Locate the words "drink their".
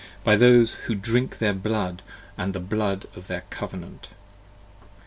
0.95-1.53